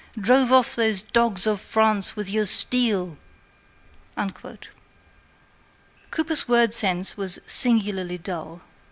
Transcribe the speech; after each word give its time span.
Drive 0.19 0.51
off 0.51 0.75
these 0.75 1.03
dogs 1.03 1.45
of 1.45 1.61
France 1.61 2.15
with 2.15 2.27
your 2.27 2.47
steel!'" 2.47 3.19
Cooper's 6.09 6.47
word 6.47 6.73
sense 6.73 7.15
was 7.15 7.37
singularly 7.45 8.17
dull. 8.17 8.63